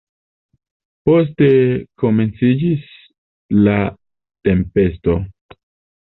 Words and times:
Poste 1.09 1.49
komenciĝis 2.03 2.87
la 3.67 3.75
tempesto. 4.49 5.19